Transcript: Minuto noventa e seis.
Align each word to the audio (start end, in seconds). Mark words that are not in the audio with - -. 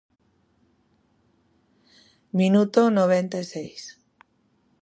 Minuto 2.39 2.81
noventa 2.97 3.35
e 3.43 3.45
seis. 3.53 3.83